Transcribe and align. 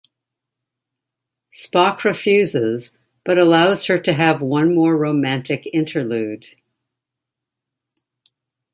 Spock 1.53 2.03
refuses 2.03 2.89
but 3.23 3.37
allows 3.37 3.85
her 3.85 3.99
to 3.99 4.13
have 4.13 4.41
one 4.41 4.73
more 4.73 4.97
romantic 4.97 5.67
interlude. 5.73 6.47